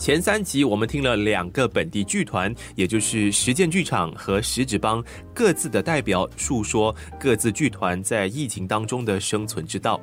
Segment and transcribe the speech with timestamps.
[0.00, 10.00] 前三集我们听了两个本地剧团，也就是实践剧场和食指帮各自的代表，述说各自剧团在疫情当中的生存之道。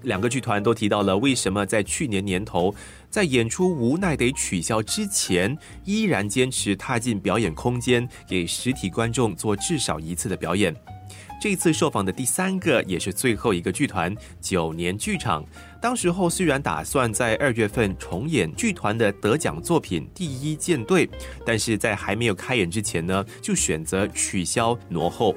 [0.00, 2.74] 两个剧团都提到了为什么在去年年头，
[3.10, 5.54] 在演出无奈得取消之前，
[5.84, 10.74] 依然坚持踏进表演空间，给实体观众做至少一次的表演。
[11.40, 15.44] 这次受访的第三个也是最后一个剧团九年剧场，
[15.80, 21.06] 当时候虽然打算在二月份重演剧团的得奖作品《第一舰队》，
[21.44, 25.36] 但是在还没有开演之前呢，就选择取消挪后。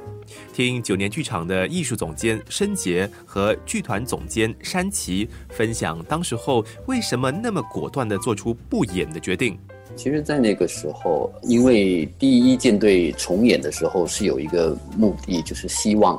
[0.54, 9.60] 听九年剧场的艺术总监申杰和剧团总监山崎分享，当时候为什么那么果断的做出不演的决定。
[9.96, 16.16] 其实，在那个时候，因为第一舰队重演的时候是有一个目的，就是希望，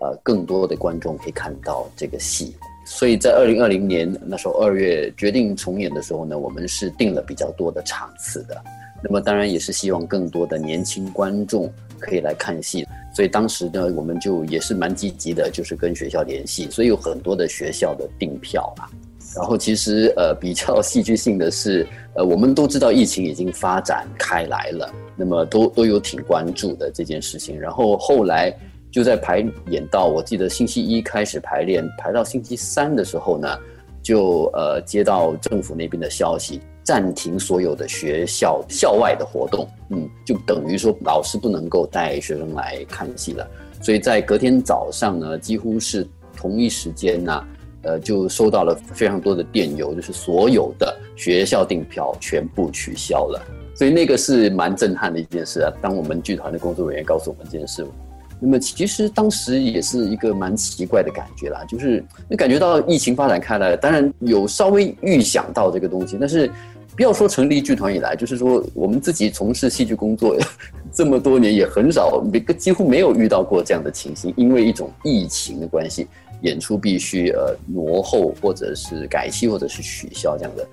[0.00, 2.54] 呃，更多的观众可以看到这个戏。
[2.86, 8.62] 所以在二零二零年那时候二月决定重演的时候呢，我们是定了比较多的场次的。
[9.02, 12.86] 那么当然也是希望更多的年轻观众可以来看戏。
[13.12, 18.86] 所以当时呢，我们就也是蛮积极的，就是跟学校联系，所以有很多的学校的订票啊。
[19.36, 27.60] 然后其实呃 比较戏剧性的是，呃我们都知道疫情已经发展开来了，那么都都有挺关注的这件事情。
[27.60, 28.50] 然后后来
[28.90, 33.58] 就在排演到，我记得星期一开始排练，排到星期三的时候呢，
[34.02, 43.46] 就呃接到政府那边的消息，暂停所有的学校校外的活动，嗯，就等于说老师不能够带学生来看戏了。
[43.82, 47.44] 所以在隔天早上呢，几乎是同一时间呢。
[47.86, 53.40] 呃，就收到了非常多的电邮，就是所有的学校订票全部取消了，
[53.76, 55.72] 所以那个是蛮震撼的一件事啊。
[55.80, 57.86] 当我们剧团的工作人员告诉我们这件事，
[58.40, 66.50] 那么其实当时也是一个蛮奇怪的感觉啦，就是你感觉到疫情发展开来，当然有稍微预想到这个东西，但是
[66.96, 70.36] 不要说成立剧团以来，就是说我们自己从事戏剧工作
[70.92, 76.06] 这么多年，也很少每个几乎没有遇到过这样的情形，因为一种疫情的关系。
[76.42, 80.68] 演出必须呃挪后，或者是改期，或者是取消这样的，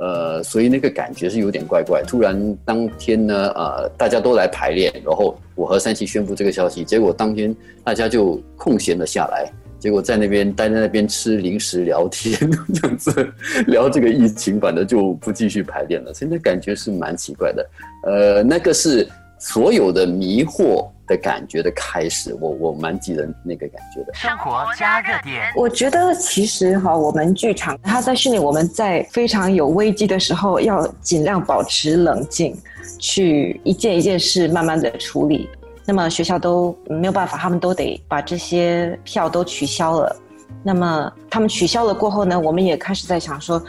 [0.00, 2.02] 呃，所以那个感觉是有点怪怪。
[2.06, 12.38] 突然当天呢，呃，大家都来排练，然后我和三七宣布这个消息，结果当天大家就空闲了下来，结果在那边待在那边吃零食聊天
[12.72, 13.32] 这样子，
[13.66, 16.14] 聊这个疫情，反正就不继续排练了。
[16.14, 17.70] 所以那感觉是蛮奇怪的，
[18.04, 19.08] 呃，那个是
[19.38, 20.88] 所有的迷惑。
[21.08, 24.12] 的感觉的开始，我我蛮记得那个感觉的。
[24.14, 32.56] 生活加热点，我觉得其实哈，我们剧场它在训练我们在非常有危机的时候，要尽量保持冷静，
[32.98, 35.48] 去一件一件事慢慢的处理。
[35.86, 40.14] 那么学校都没有办法，他们都得把这些票都取消了。
[40.62, 43.62] 那么他们取消了过后呢，我们也开始在想说，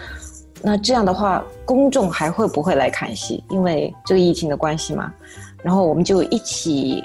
[0.61, 3.41] 那这样的话，公众还会不会来看戏？
[3.49, 5.13] 因为这个疫情的关系嘛。
[5.63, 7.01] 然后我们就一起。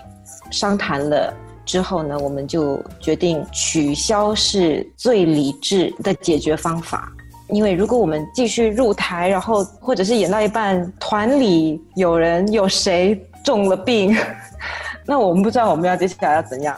[0.50, 1.32] 商谈了
[1.65, 7.10] 之后呢，我们就决定取消是最理智的解决方法。
[7.49, 14.16] 因为如果我们继续入台，然后或者是演到一半，团里有人有谁中了病，
[15.05, 16.75] 那我们不知道我们要接下来要怎样。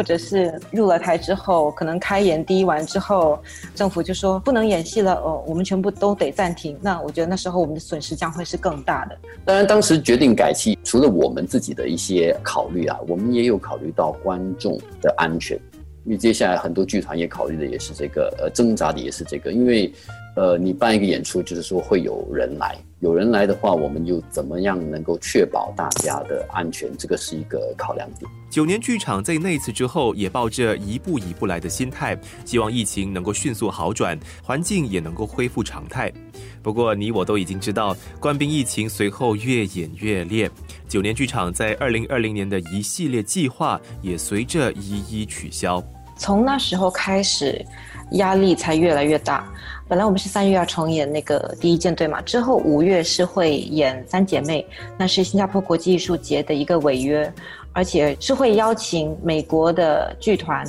[0.00, 3.38] 或者是入了台之后，可能开演第一晚之后，
[3.74, 6.74] 政府就说不能演戏了哦，我们全部都得暂停。
[6.80, 9.18] 那我觉得那时候我们的损失将会是更大的。
[9.44, 15.60] 当然，当时决定改期，除了我们自己的一些考虑啊，我们也有考虑到观众的安全。
[16.10, 19.52] 因为接下来很多剧团也考虑的也是这个，呃，挣扎的也是这个。
[19.52, 19.88] 因为，
[20.34, 26.90] 呃，你办一个演出，就是说会有人来，有人来的话，我们又怎么样能够确保大家的安全？
[26.98, 28.28] 这个是一个考量点。
[28.50, 36.12] 九年剧场在那次之后，也抱着一步一步来的心态，希望疫情能够迅速好转，环境也能够恢复常态。
[36.60, 40.50] 不过，你我都已经知道，官兵疫情随后越演越烈，
[40.88, 45.80] 九年剧场在二零二零年的一系列计划也随着一一取消。
[46.20, 47.64] 从那时候开始，
[48.10, 49.50] 压力才越来越大。
[49.88, 54.64] 本来我们是三月要重演那个第一舰队嘛，之后五月是会演三姐妹，
[54.98, 57.32] 那是新加坡国际艺术节的一个违约，
[57.72, 60.62] 而且是会邀请美国的剧团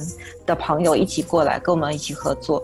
[0.45, 2.63] 的朋友一起过来跟我们一起合作。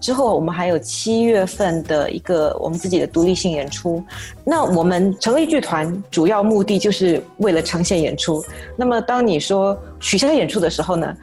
[0.00, 4.02] 之后我们还有七月份的一个我们自己的独立性演出。
[4.44, 8.44] 那我们成立剧团主要目的就是为了呈现演出。
[8.76, 11.16] 那么当你说取消演出的时候呢？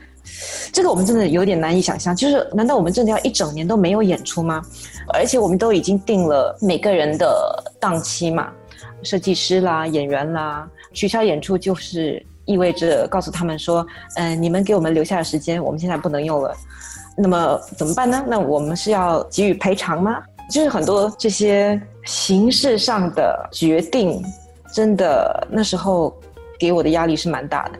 [0.71, 4.61] 这个我们真的有点难以想象，就是难道我们真的要一整年都没有演出吗？
[5.13, 8.51] 而且我们都已经定了每个人的档期嘛，
[9.03, 13.85] 设计师啦、演员啦，取消演出就是意味着告诉他们说，
[14.15, 16.55] 嗯，你们给我们留下的时间，我们现在不能用了。
[17.15, 18.23] 那么怎么办呢？
[18.27, 20.21] 那我们是要给予赔偿吗？
[20.49, 24.23] 就是很多这些形式上的决定，
[24.73, 26.13] 真的那时候
[26.59, 27.79] 给我的压力是蛮大的。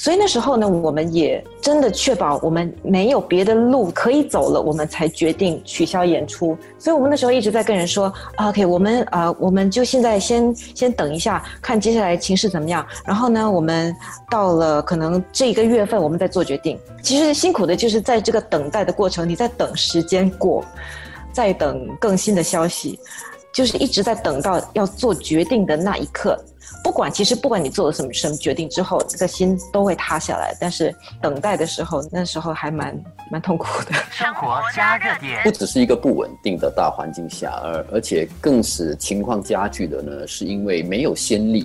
[0.00, 6.56] 所以那时候呢，我们也真的确保我们没有别的路可以走了，我们才决定取消演出。
[6.78, 12.84] 所以我们那时候一直在跟人说，OK，我们呃，我们就现在先先等一下，看接下来情势怎么样。
[13.04, 13.94] 然后呢，我们
[14.30, 16.78] 到了可能这一个月份，我们再做决定。
[17.02, 20.64] 其实辛苦的就是在这个等待的过程，你在等时间过，
[21.30, 22.98] 在等更新的消息，
[23.52, 26.42] 就是一直在等到要做决定的那一刻。
[26.90, 30.52] 不管其实不管你做了什么什么决定之后，这个心都会塌下来。
[30.60, 30.92] 但是
[31.22, 33.00] 等待的时候，那时候还蛮
[33.30, 33.92] 蛮痛苦的。
[34.10, 41.64] 生活加热点，不只是一个不稳定的大环境下，而而且更使情况加剧的呢，是因为没有先例。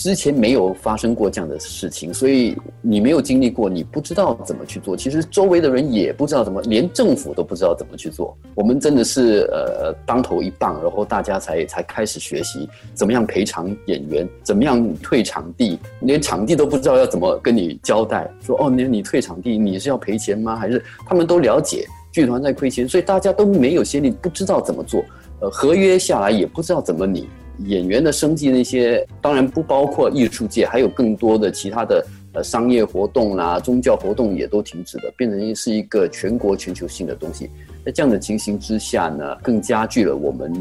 [0.00, 4.96] 之前没有发生过这样的事情，所以你没有经历过，你不知道怎么去做。
[4.96, 8.34] 其实周围的人也不知道怎么，连政府都不知道怎么去做。
[8.54, 18.26] 我们真的是呃当头一棒，然后大家才才开始学习怎么样赔偿演员，怎么样退场地，连场地都不知道要怎么跟你交代。
[18.40, 20.56] 说哦，你你退场地，你是要赔钱吗？
[20.56, 25.04] 还是他们都了解剧团在亏钱，所以大家都没有先例，不知道怎么做。
[25.40, 27.28] 呃，合约下来也不知道怎么拟。
[27.64, 37.50] 演员的生计那些当然不包括艺术界，还有更多的其他的呃商业活动啦、宗教活动也都停止了，变成是一个全国全球性的东西。
[37.84, 40.52] 在这样的情形之下呢，更加剧了我们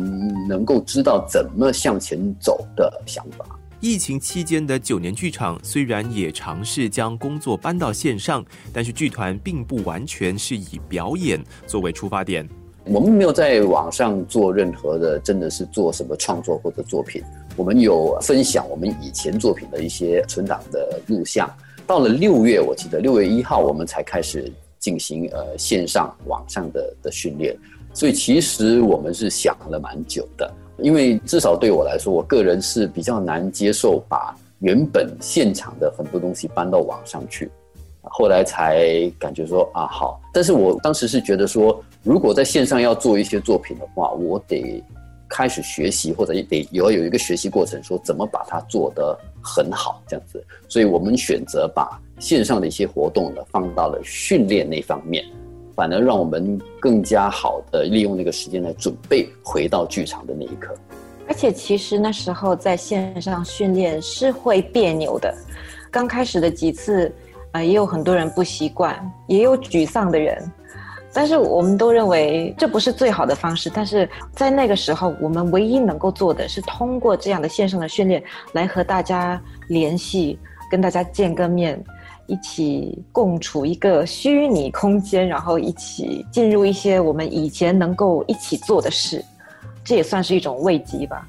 [0.47, 3.45] 能够知道怎么向前走的想法。
[3.81, 8.43] 疫情期间的九年剧场虽然也尝试将工作搬到线上，
[8.73, 12.45] 但是剧团并不完全是以表演作为出发点。
[12.91, 17.21] 我们没有在网上做任何的，真的是做什么创作或者作品。
[17.55, 21.47] 我们有分享我们以前作品的一些存档的录像。
[21.85, 27.55] 到了六月，我记得六月一号，我们才开始进行呃线上网上的的训练。
[27.93, 37.51] 所以其实我们是想了蛮久的，因为至少对我来说，我个人是比较难接受把原本现场的很多东西搬到网上去。
[38.03, 44.83] 后来才感觉说啊好，但是我当时是觉得说，如果在线上要做一些作品的话，我得
[45.27, 50.43] 开始学习，或者得也要有一个学习过程，说怎么把它做得很好这样子。
[50.67, 55.23] 所以我们选择把线上的一些活动呢放到了训练那方面，
[55.75, 60.73] 反而让我们更加好的利用那个时间来准备回到剧场的那一刻。
[61.27, 65.31] 而且其实那时候在线上训练是会别扭的，
[65.91, 67.13] 刚开始的几次。
[67.51, 70.51] 啊，也有很多人不习惯，也有沮丧的人，
[71.11, 73.71] 但是我们都认为这不是最好的方式。
[73.73, 78.23] 但是在那个时候，我们唯一能够做的是通过这样的线上的训练
[78.53, 80.37] 来和大家联系，
[80.69, 81.83] 跟大家见个面，
[82.27, 89.25] 一起共处一个虚拟空间，然后一起进入一些我们以前能够一起做的事，
[89.83, 91.27] 这也算是一种慰藉吧。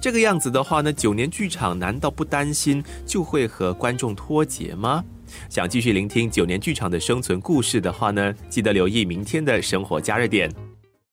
[0.00, 5.04] 这个样子的话呢，九年剧场难道不担心就会和观众脱节吗？
[5.48, 10.67] 想继续聆听九年剧场的生存故事的话呢，记得留意明天的生活加热点。